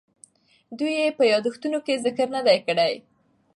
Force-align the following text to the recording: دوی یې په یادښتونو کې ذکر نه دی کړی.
دوی 0.77 0.93
یې 1.01 1.15
په 1.17 1.23
یادښتونو 1.31 1.79
کې 1.85 2.01
ذکر 2.05 2.27
نه 2.35 2.41
دی 2.47 2.57
کړی. 2.67 2.93